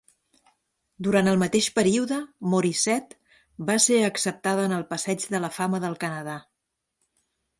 [1.07, 2.17] Durant el mateix període,
[2.53, 3.37] Morissette
[3.69, 6.39] va ser acceptada en el Passeig de la fama del Canadà.